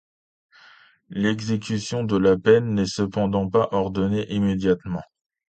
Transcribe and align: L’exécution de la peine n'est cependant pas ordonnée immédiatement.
L’exécution 1.11 2.03
de 2.03 2.17
la 2.17 2.35
peine 2.35 2.73
n'est 2.73 2.87
cependant 2.87 3.47
pas 3.47 3.69
ordonnée 3.71 4.25
immédiatement. 4.33 5.03